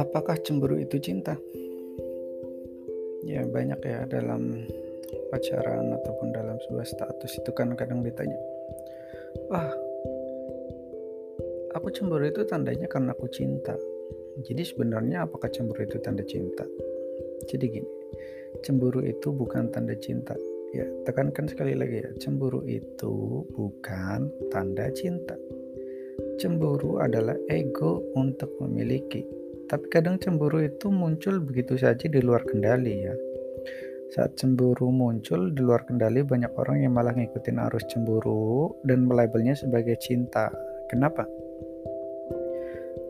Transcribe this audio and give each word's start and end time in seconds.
Apakah 0.00 0.40
cemburu 0.40 0.80
itu 0.80 0.96
cinta? 0.96 1.36
Ya 3.20 3.44
banyak 3.44 3.84
ya 3.84 4.08
dalam 4.08 4.64
pacaran 5.28 5.92
ataupun 5.92 6.32
dalam 6.32 6.56
sebuah 6.64 6.88
status 6.88 7.36
itu 7.36 7.52
kan 7.52 7.76
kadang 7.76 8.00
ditanya, 8.00 8.40
wah 9.52 9.68
aku 11.76 11.92
cemburu 11.92 12.32
itu 12.32 12.48
tandanya 12.48 12.88
karena 12.88 13.12
aku 13.12 13.28
cinta. 13.28 13.76
Jadi 14.40 14.64
sebenarnya 14.64 15.28
apakah 15.28 15.52
cemburu 15.52 15.84
itu 15.84 16.00
tanda 16.00 16.24
cinta? 16.24 16.64
Jadi 17.44 17.64
gini, 17.68 17.90
cemburu 18.64 19.04
itu 19.04 19.28
bukan 19.28 19.68
tanda 19.68 19.92
cinta. 20.00 20.32
Ya, 20.72 20.88
tekankan 21.04 21.44
sekali 21.44 21.76
lagi 21.76 22.00
ya, 22.00 22.10
cemburu 22.16 22.64
itu 22.64 23.44
bukan 23.52 24.32
tanda 24.48 24.88
cinta. 24.96 25.36
Cemburu 26.40 27.04
adalah 27.04 27.36
ego 27.52 28.00
untuk 28.16 28.48
memiliki. 28.64 29.39
Tapi 29.70 29.86
kadang 29.86 30.18
cemburu 30.18 30.58
itu 30.66 30.90
muncul 30.90 31.38
begitu 31.38 31.78
saja 31.78 32.10
di 32.10 32.18
luar 32.18 32.42
kendali 32.42 33.06
ya. 33.06 33.14
Saat 34.10 34.34
cemburu 34.34 34.90
muncul 34.90 35.54
di 35.54 35.62
luar 35.62 35.86
kendali 35.86 36.26
banyak 36.26 36.50
orang 36.58 36.82
yang 36.82 36.98
malah 36.98 37.14
ngikutin 37.14 37.62
arus 37.70 37.86
cemburu 37.86 38.74
dan 38.82 39.06
melabelnya 39.06 39.54
sebagai 39.54 39.94
cinta. 40.02 40.50
Kenapa? 40.90 41.22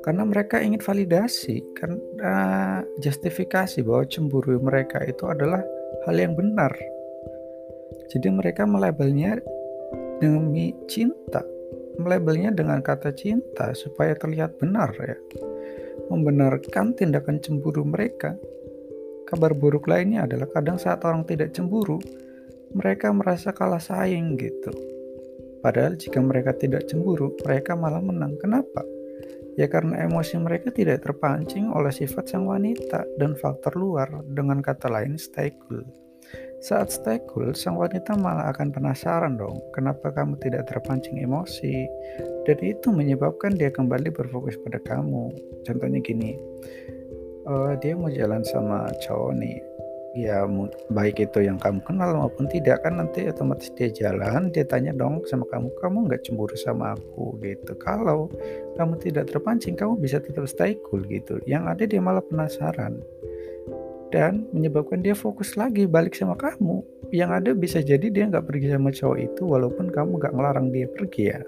Karena 0.04 0.28
mereka 0.28 0.60
ingin 0.60 0.84
validasi, 0.84 1.64
karena 1.72 2.84
justifikasi 3.00 3.80
bahwa 3.80 4.04
cemburu 4.04 4.60
mereka 4.60 5.00
itu 5.08 5.24
adalah 5.32 5.64
hal 6.04 6.16
yang 6.20 6.36
benar. 6.36 6.76
Jadi 8.12 8.28
mereka 8.28 8.68
melabelnya 8.68 9.40
demi 10.20 10.76
cinta 10.84 11.40
melabelnya 12.00 12.50
dengan 12.50 12.80
kata 12.80 13.12
cinta 13.12 13.76
supaya 13.76 14.16
terlihat 14.16 14.56
benar 14.56 14.88
ya. 14.96 15.16
Membenarkan 16.08 16.96
tindakan 16.96 17.42
cemburu 17.44 17.84
mereka. 17.84 18.38
Kabar 19.28 19.52
buruk 19.52 19.90
lainnya 19.90 20.24
adalah 20.24 20.48
kadang 20.48 20.80
saat 20.80 21.04
orang 21.04 21.28
tidak 21.28 21.52
cemburu, 21.52 22.00
mereka 22.72 23.10
merasa 23.10 23.50
kalah 23.50 23.82
saing 23.82 24.38
gitu. 24.38 24.72
Padahal 25.60 26.00
jika 26.00 26.24
mereka 26.24 26.56
tidak 26.56 26.88
cemburu, 26.88 27.36
mereka 27.44 27.76
malah 27.76 28.00
menang. 28.00 28.40
Kenapa? 28.40 28.80
Ya 29.60 29.68
karena 29.68 30.08
emosi 30.08 30.40
mereka 30.40 30.72
tidak 30.72 31.04
terpancing 31.04 31.68
oleh 31.68 31.92
sifat 31.92 32.32
sang 32.32 32.48
wanita 32.48 33.04
dan 33.20 33.36
faktor 33.36 33.76
luar, 33.76 34.08
dengan 34.24 34.64
kata 34.64 34.88
lain 34.88 35.20
stay 35.20 35.52
cool. 35.68 35.84
Saat 36.60 36.92
stay 36.92 37.16
cool, 37.32 37.56
sang 37.56 37.80
wanita 37.80 38.20
malah 38.20 38.52
akan 38.52 38.68
penasaran 38.68 39.40
dong, 39.40 39.64
kenapa 39.72 40.12
kamu 40.12 40.36
tidak 40.44 40.68
terpancing 40.68 41.16
emosi. 41.16 41.88
Dan 42.44 42.60
itu 42.60 42.92
menyebabkan 42.92 43.56
dia 43.56 43.72
kembali 43.72 44.12
berfokus 44.12 44.60
pada 44.60 44.76
kamu. 44.84 45.32
Contohnya 45.64 46.04
gini, 46.04 46.36
uh, 47.48 47.72
dia 47.80 47.96
mau 47.96 48.12
jalan 48.12 48.44
sama 48.44 48.92
cowok 49.00 49.40
nih, 49.40 49.56
ya 50.12 50.44
baik 50.92 51.24
itu 51.24 51.48
yang 51.48 51.56
kamu 51.56 51.80
kenal 51.88 52.12
maupun 52.12 52.44
tidak 52.52 52.84
kan 52.84 53.00
nanti 53.00 53.24
otomatis 53.32 53.72
dia 53.78 53.88
jalan 53.94 54.50
dia 54.50 54.66
tanya 54.68 54.92
dong 54.92 55.24
sama 55.30 55.48
kamu 55.48 55.72
kamu 55.80 56.12
nggak 56.12 56.28
cemburu 56.28 56.56
sama 56.60 56.92
aku? 56.92 57.40
Gitu. 57.40 57.72
Kalau 57.80 58.28
kamu 58.76 59.00
tidak 59.00 59.32
terpancing 59.32 59.80
kamu 59.80 59.96
bisa 59.96 60.20
tetap 60.20 60.44
stay 60.44 60.76
cool 60.84 61.00
gitu. 61.08 61.40
Yang 61.48 61.64
ada 61.72 61.82
dia 61.88 62.00
malah 62.04 62.20
penasaran 62.20 63.00
dan 64.10 64.46
menyebabkan 64.54 65.02
dia 65.02 65.14
fokus 65.14 65.54
lagi 65.54 65.86
balik 65.86 66.14
sama 66.14 66.34
kamu. 66.38 66.82
Yang 67.10 67.30
ada 67.30 67.50
bisa 67.54 67.78
jadi 67.82 68.06
dia 68.10 68.30
nggak 68.30 68.46
pergi 68.46 68.70
sama 68.70 68.90
cowok 68.94 69.18
itu 69.18 69.42
walaupun 69.46 69.90
kamu 69.90 70.10
nggak 70.18 70.34
ngelarang 70.34 70.68
dia 70.70 70.86
pergi 70.86 71.24
ya. 71.34 71.40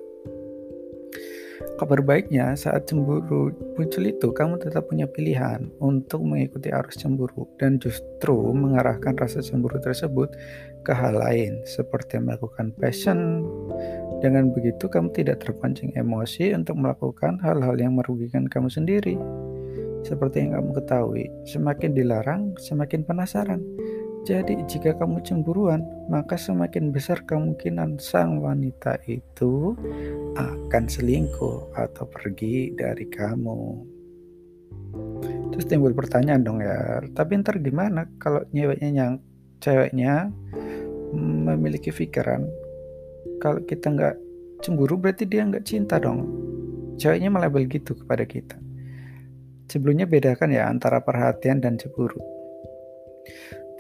Kabar 1.79 2.03
baiknya 2.03 2.55
saat 2.59 2.91
cemburu 2.91 3.51
muncul 3.75 4.05
itu 4.07 4.29
kamu 4.31 4.59
tetap 4.59 4.87
punya 4.87 5.07
pilihan 5.07 5.67
untuk 5.83 6.23
mengikuti 6.23 6.71
arus 6.71 6.99
cemburu 6.99 7.47
dan 7.59 7.79
justru 7.79 8.35
mengarahkan 8.55 9.15
rasa 9.19 9.43
cemburu 9.43 9.79
tersebut 9.83 10.31
ke 10.83 10.93
hal 10.95 11.19
lain 11.19 11.63
seperti 11.67 12.19
melakukan 12.19 12.75
passion. 12.79 13.47
Dengan 14.23 14.55
begitu 14.55 14.87
kamu 14.87 15.11
tidak 15.11 15.43
terpancing 15.43 15.91
emosi 15.99 16.55
untuk 16.55 16.79
melakukan 16.79 17.43
hal-hal 17.43 17.75
yang 17.75 17.99
merugikan 17.99 18.47
kamu 18.47 18.71
sendiri. 18.71 19.19
Seperti 20.03 20.43
yang 20.43 20.59
kamu 20.59 20.71
ketahui, 20.83 21.25
semakin 21.47 21.91
dilarang, 21.95 22.43
semakin 22.59 23.07
penasaran. 23.07 23.63
Jadi, 24.23 24.55
jika 24.71 24.95
kamu 24.95 25.19
cemburuan, 25.27 25.83
maka 26.07 26.39
semakin 26.39 26.95
besar 26.95 27.27
kemungkinan 27.27 27.99
sang 27.99 28.39
wanita 28.39 28.99
itu 29.11 29.75
akan 30.39 30.85
selingkuh 30.87 31.75
atau 31.75 32.07
pergi 32.07 32.71
dari 32.79 33.07
kamu. 33.11 33.83
Terus 35.53 35.67
timbul 35.67 35.93
pertanyaan 35.93 36.43
dong 36.47 36.59
ya, 36.63 37.03
tapi 37.13 37.43
ntar 37.43 37.59
gimana 37.59 38.07
kalau 38.23 38.47
nyeweknya 38.55 38.91
yang 38.95 39.13
ceweknya 39.59 40.31
memiliki 41.13 41.93
pikiran 41.93 42.49
kalau 43.43 43.61
kita 43.67 43.91
nggak 43.91 44.17
cemburu 44.63 44.97
berarti 44.97 45.27
dia 45.27 45.43
nggak 45.43 45.67
cinta 45.67 45.99
dong. 45.99 46.31
Ceweknya 46.97 47.29
melabel 47.29 47.67
gitu 47.67 47.99
kepada 47.99 48.23
kita. 48.23 48.57
Sebelumnya 49.73 50.05
bedakan 50.05 50.53
ya 50.53 50.69
antara 50.69 51.01
perhatian 51.01 51.65
dan 51.65 51.81
cemburu. 51.81 52.21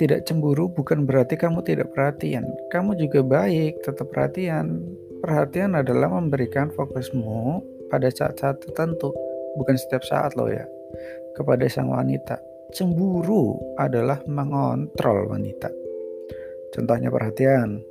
Tidak 0.01 0.25
cemburu 0.25 0.73
bukan 0.73 1.05
berarti 1.05 1.37
kamu 1.37 1.61
tidak 1.69 1.93
perhatian. 1.93 2.49
Kamu 2.73 2.97
juga 2.97 3.21
baik, 3.21 3.85
tetap 3.85 4.09
perhatian. 4.09 4.81
Perhatian 5.21 5.77
adalah 5.77 6.09
memberikan 6.17 6.73
fokusmu 6.73 7.61
pada 7.93 8.09
saat-saat 8.09 8.65
tertentu, 8.65 9.13
bukan 9.61 9.77
setiap 9.77 10.01
saat 10.01 10.33
loh 10.33 10.49
ya. 10.49 10.65
Kepada 11.37 11.69
sang 11.69 11.93
wanita. 11.93 12.41
Cemburu 12.73 13.61
adalah 13.77 14.25
mengontrol 14.25 15.29
wanita. 15.29 15.69
Contohnya 16.73 17.13
perhatian. 17.13 17.85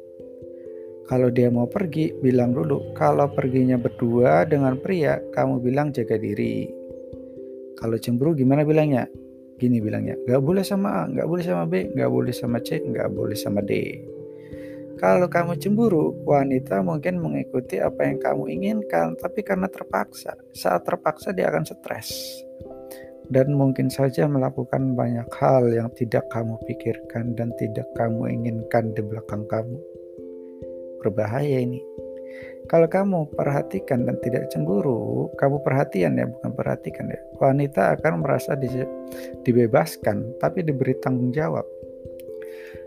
Kalau 1.06 1.30
dia 1.30 1.54
mau 1.54 1.70
pergi, 1.70 2.18
bilang 2.18 2.58
dulu. 2.58 2.98
Kalau 2.98 3.30
perginya 3.30 3.78
berdua 3.78 4.50
dengan 4.50 4.74
pria, 4.82 5.22
kamu 5.38 5.62
bilang 5.62 5.94
jaga 5.94 6.18
diri 6.18 6.81
kalau 7.82 7.98
cemburu 7.98 8.38
gimana 8.38 8.62
bilangnya? 8.62 9.10
Gini 9.58 9.82
bilangnya, 9.82 10.18
gak 10.30 10.42
boleh 10.42 10.62
sama 10.62 11.02
A, 11.02 11.10
gak 11.10 11.26
boleh 11.26 11.42
sama 11.42 11.66
B, 11.66 11.90
gak 11.98 12.10
boleh 12.14 12.34
sama 12.34 12.58
C, 12.62 12.82
gak 12.82 13.10
boleh 13.10 13.38
sama 13.38 13.62
D. 13.66 13.98
Kalau 15.02 15.26
kamu 15.26 15.58
cemburu, 15.58 16.14
wanita 16.30 16.86
mungkin 16.86 17.18
mengikuti 17.18 17.82
apa 17.82 18.06
yang 18.06 18.22
kamu 18.22 18.54
inginkan, 18.54 19.18
tapi 19.18 19.42
karena 19.42 19.66
terpaksa. 19.66 20.38
Saat 20.54 20.86
terpaksa 20.86 21.34
dia 21.34 21.50
akan 21.50 21.66
stres. 21.66 22.14
Dan 23.26 23.58
mungkin 23.58 23.90
saja 23.90 24.30
melakukan 24.30 24.94
banyak 24.94 25.26
hal 25.42 25.74
yang 25.74 25.90
tidak 25.98 26.30
kamu 26.30 26.54
pikirkan 26.70 27.34
dan 27.34 27.50
tidak 27.58 27.90
kamu 27.98 28.30
inginkan 28.30 28.94
di 28.94 29.02
belakang 29.02 29.50
kamu. 29.50 29.82
Berbahaya 31.02 31.66
ini. 31.66 31.82
Kalau 32.72 32.88
kamu 32.88 33.36
perhatikan 33.36 34.08
dan 34.08 34.16
tidak 34.24 34.48
cemburu, 34.48 35.28
kamu 35.36 35.60
perhatian 35.60 36.16
ya, 36.16 36.24
bukan 36.24 36.56
perhatikan 36.56 37.12
ya. 37.12 37.20
Wanita 37.36 38.00
akan 38.00 38.24
merasa 38.24 38.56
di, 38.56 38.72
dibebaskan, 39.44 40.40
tapi 40.40 40.64
diberi 40.64 40.96
tanggung 41.04 41.36
jawab. 41.36 41.68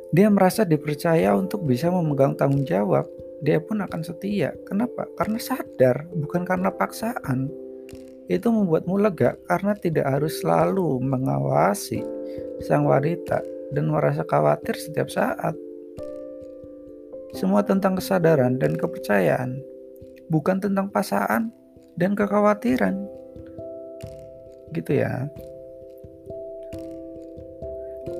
Dia 0.08 0.32
merasa 0.32 0.64
dipercaya 0.64 1.36
untuk 1.36 1.68
bisa 1.68 1.92
memegang 1.92 2.32
tanggung 2.32 2.64
jawab. 2.64 3.04
Dia 3.44 3.60
pun 3.60 3.84
akan 3.84 4.00
setia. 4.00 4.56
Kenapa? 4.64 5.04
Karena 5.20 5.36
sadar, 5.36 6.08
bukan 6.16 6.48
karena 6.48 6.72
paksaan. 6.72 7.52
Itu 8.24 8.56
membuatmu 8.56 9.04
lega 9.04 9.36
karena 9.52 9.76
tidak 9.76 10.08
harus 10.08 10.40
selalu 10.40 10.96
mengawasi 11.04 12.00
sang 12.64 12.88
wanita 12.88 13.44
dan 13.76 13.92
merasa 13.92 14.24
khawatir 14.24 14.80
setiap 14.80 15.12
saat. 15.12 15.52
Semua 17.36 17.60
tentang 17.60 18.00
kesadaran 18.00 18.56
dan 18.56 18.80
kepercayaan 18.80 19.73
bukan 20.28 20.60
tentang 20.60 20.88
pasangan 20.90 21.50
dan 21.94 22.12
kekhawatiran. 22.14 22.94
Gitu 24.74 25.02
ya. 25.02 25.30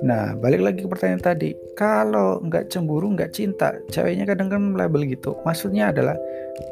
Nah, 0.05 0.37
balik 0.37 0.61
lagi 0.61 0.85
ke 0.85 0.89
pertanyaan 0.89 1.25
tadi. 1.25 1.57
Kalau 1.73 2.37
nggak 2.45 2.69
cemburu, 2.69 3.09
nggak 3.17 3.33
cinta, 3.33 3.73
ceweknya 3.89 4.29
kadang 4.29 4.53
kan 4.53 4.63
label 4.77 5.09
gitu. 5.09 5.41
Maksudnya 5.49 5.97
adalah 5.97 6.21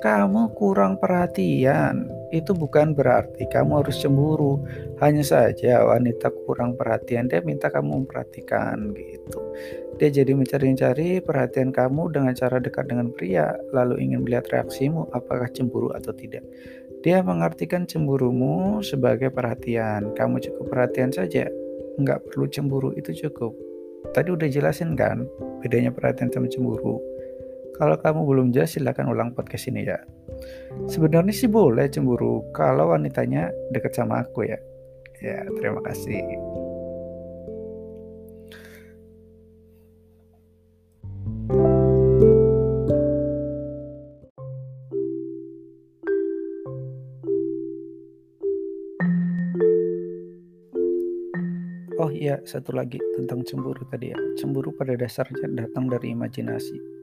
kamu 0.04 0.52
kurang 0.52 1.00
perhatian. 1.00 2.12
Itu 2.28 2.52
bukan 2.52 2.92
berarti 2.92 3.48
kamu 3.48 3.80
harus 3.80 3.96
cemburu. 4.04 4.60
Hanya 5.00 5.24
saja 5.24 5.80
wanita 5.80 6.28
kurang 6.44 6.76
perhatian, 6.76 7.32
dia 7.32 7.40
minta 7.40 7.72
kamu 7.72 8.04
memperhatikan 8.04 8.92
gitu. 8.92 9.40
Dia 10.02 10.10
jadi 10.10 10.34
mencari-cari 10.34 11.22
perhatian 11.22 11.70
kamu 11.70 12.10
dengan 12.10 12.34
cara 12.34 12.58
dekat 12.58 12.90
dengan 12.90 13.14
pria, 13.14 13.54
lalu 13.70 14.02
ingin 14.02 14.26
melihat 14.26 14.50
reaksimu 14.50 15.06
apakah 15.14 15.46
cemburu 15.54 15.94
atau 15.94 16.10
tidak. 16.10 16.42
Dia 17.06 17.22
mengartikan 17.22 17.86
cemburumu 17.86 18.82
sebagai 18.82 19.30
perhatian. 19.30 20.10
Kamu 20.18 20.42
cukup 20.42 20.74
perhatian 20.74 21.14
saja, 21.14 21.46
nggak 22.02 22.18
perlu 22.26 22.50
cemburu 22.50 22.90
itu 22.98 23.14
cukup 23.14 23.54
tadi 24.10 24.34
udah 24.34 24.48
jelasin 24.48 24.98
kan 24.98 25.22
bedanya 25.62 25.94
perhatian 25.94 26.32
sama 26.32 26.50
cemburu 26.50 26.98
kalau 27.78 27.96
kamu 27.96 28.20
belum 28.26 28.46
jelas 28.50 28.74
silahkan 28.74 29.08
ulang 29.08 29.32
podcast 29.32 29.70
ini 29.70 29.86
ya 29.86 30.02
sebenarnya 30.90 31.32
sih 31.32 31.48
boleh 31.48 31.86
cemburu 31.86 32.42
kalau 32.50 32.90
wanitanya 32.90 33.54
deket 33.70 33.94
sama 33.94 34.26
aku 34.26 34.48
ya 34.48 34.58
Ya, 35.22 35.46
terima 35.54 35.78
kasih. 35.86 36.18
Satu 52.42 52.74
lagi 52.74 52.98
tentang 53.14 53.46
cemburu 53.46 53.86
tadi 53.86 54.10
ya. 54.10 54.18
Cemburu 54.34 54.74
pada 54.74 54.98
dasarnya 54.98 55.46
datang 55.46 55.86
dari 55.86 56.10
imajinasi 56.10 57.02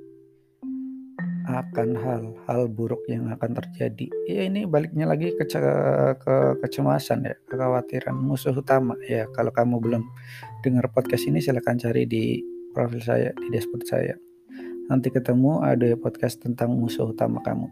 akan 1.50 1.98
hal-hal 1.98 2.70
buruk 2.70 3.02
yang 3.10 3.32
akan 3.34 3.58
terjadi. 3.58 4.06
Ya 4.30 4.46
ini 4.46 4.70
baliknya 4.70 5.10
lagi 5.10 5.34
ke, 5.34 5.50
ke 6.20 6.36
kecemasan 6.62 7.26
ya, 7.26 7.34
kekhawatiran 7.50 8.14
musuh 8.14 8.54
utama 8.54 8.94
ya. 9.08 9.26
Kalau 9.34 9.50
kamu 9.50 9.82
belum 9.82 10.04
dengar 10.62 10.92
podcast 10.94 11.26
ini 11.26 11.42
silahkan 11.42 11.80
cari 11.80 12.06
di 12.06 12.44
profil 12.76 13.02
saya 13.02 13.32
di 13.34 13.48
dashboard 13.50 13.88
saya. 13.88 14.16
Nanti 14.92 15.10
ketemu 15.10 15.64
ada 15.64 15.90
podcast 15.98 16.44
tentang 16.44 16.76
musuh 16.78 17.10
utama 17.10 17.42
kamu. 17.42 17.72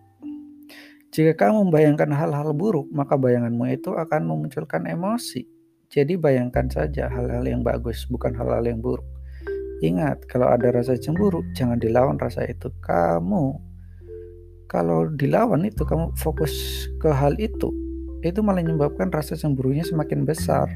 Jika 1.14 1.36
kamu 1.36 1.70
membayangkan 1.70 2.10
hal-hal 2.16 2.56
buruk, 2.56 2.90
maka 2.90 3.20
bayanganmu 3.20 3.64
itu 3.76 3.94
akan 3.94 4.26
memunculkan 4.26 4.90
emosi 4.90 5.57
jadi 5.88 6.20
bayangkan 6.20 6.68
saja 6.68 7.08
hal-hal 7.08 7.48
yang 7.48 7.64
bagus, 7.64 8.04
bukan 8.12 8.36
hal-hal 8.36 8.64
yang 8.68 8.84
buruk. 8.84 9.08
Ingat, 9.80 10.28
kalau 10.28 10.52
ada 10.52 10.74
rasa 10.74 11.00
cemburu, 11.00 11.46
jangan 11.56 11.80
dilawan 11.80 12.20
rasa 12.20 12.44
itu. 12.44 12.68
Kamu, 12.84 13.56
kalau 14.68 15.08
dilawan 15.16 15.64
itu, 15.64 15.88
kamu 15.88 16.12
fokus 16.20 16.86
ke 17.00 17.08
hal 17.08 17.40
itu, 17.40 17.72
itu 18.20 18.40
malah 18.44 18.66
menyebabkan 18.66 19.08
rasa 19.14 19.40
cemburunya 19.40 19.88
semakin 19.88 20.28
besar. 20.28 20.68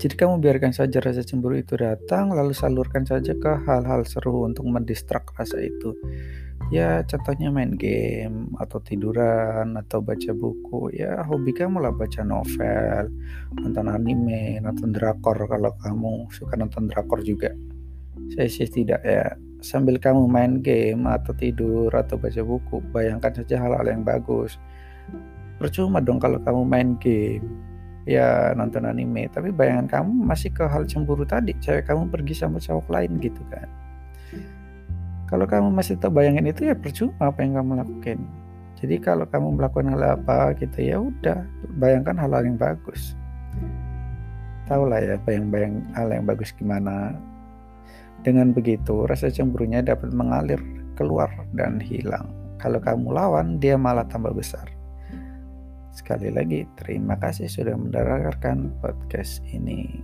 Jadi 0.00 0.14
kamu 0.16 0.40
biarkan 0.40 0.72
saja 0.72 0.98
rasa 1.04 1.20
cemburu 1.20 1.60
itu 1.60 1.76
datang, 1.76 2.32
lalu 2.32 2.56
salurkan 2.56 3.04
saja 3.04 3.36
ke 3.36 3.52
hal-hal 3.68 4.08
seru 4.08 4.48
untuk 4.48 4.64
mendistrak 4.64 5.28
rasa 5.36 5.60
itu. 5.60 5.92
Ya 6.74 7.06
contohnya 7.06 7.54
main 7.54 7.78
game 7.78 8.50
atau 8.58 8.82
tiduran 8.82 9.78
atau 9.78 10.02
baca 10.02 10.34
buku 10.34 10.90
ya 10.90 11.22
hobi 11.22 11.54
kamu 11.54 11.78
lah 11.78 11.94
baca 11.94 12.26
novel, 12.26 13.14
nonton 13.54 13.86
anime, 13.86 14.58
nonton 14.58 14.90
drakor 14.90 15.38
kalau 15.46 15.70
kamu 15.78 16.26
suka 16.34 16.58
nonton 16.58 16.90
drakor 16.90 17.22
juga. 17.22 17.54
Saya 18.34 18.50
sih 18.50 18.66
tidak 18.66 19.06
ya. 19.06 19.38
Sambil 19.62 20.02
kamu 20.02 20.26
main 20.26 20.58
game 20.66 21.06
atau 21.06 21.30
tidur 21.38 21.94
atau 21.94 22.18
baca 22.18 22.42
buku, 22.42 22.82
bayangkan 22.90 23.30
saja 23.30 23.62
hal-hal 23.62 23.86
yang 23.86 24.02
bagus. 24.02 24.58
Percuma 25.62 26.02
dong 26.02 26.18
kalau 26.18 26.42
kamu 26.42 26.66
main 26.66 26.88
game, 26.98 27.54
ya 28.02 28.50
nonton 28.58 28.82
anime, 28.82 29.30
tapi 29.30 29.54
bayangan 29.54 29.86
kamu 29.86 30.10
masih 30.26 30.50
ke 30.50 30.66
hal 30.66 30.82
cemburu 30.90 31.22
tadi, 31.22 31.54
cewek 31.62 31.86
kamu 31.86 32.10
pergi 32.10 32.34
sama 32.34 32.58
cowok 32.58 32.90
lain 32.90 33.14
gitu 33.22 33.40
kan. 33.46 33.83
Kalau 35.34 35.50
kamu 35.50 35.74
masih 35.74 35.98
tak 35.98 36.14
bayangin 36.14 36.46
itu 36.46 36.70
ya 36.70 36.78
percuma 36.78 37.26
apa 37.26 37.42
yang 37.42 37.58
kamu 37.58 37.82
lakukan. 37.82 38.22
Jadi 38.78 39.02
kalau 39.02 39.26
kamu 39.26 39.58
melakukan 39.58 39.90
hal 39.90 40.14
apa 40.14 40.54
gitu 40.62 40.78
ya 40.78 41.02
udah 41.02 41.42
bayangkan 41.74 42.14
hal-hal 42.22 42.46
yang 42.46 42.54
bagus. 42.54 43.18
Tahu 44.70 44.86
lah 44.86 45.02
ya 45.02 45.18
bayang-bayang 45.26 45.82
hal 45.98 46.14
yang 46.14 46.22
bagus 46.22 46.54
gimana. 46.54 47.18
Dengan 48.22 48.54
begitu 48.54 49.10
rasa 49.10 49.26
cemburunya 49.26 49.82
dapat 49.82 50.14
mengalir 50.14 50.62
keluar 50.94 51.34
dan 51.50 51.82
hilang. 51.82 52.30
Kalau 52.62 52.78
kamu 52.78 53.10
lawan 53.10 53.58
dia 53.58 53.74
malah 53.74 54.06
tambah 54.06 54.30
besar. 54.30 54.70
Sekali 55.90 56.30
lagi 56.30 56.62
terima 56.78 57.18
kasih 57.18 57.50
sudah 57.50 57.74
mendengarkan 57.74 58.70
podcast 58.78 59.42
ini. 59.50 59.98